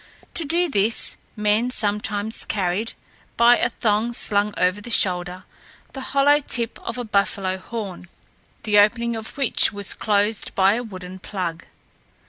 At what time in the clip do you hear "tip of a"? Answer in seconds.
6.39-7.03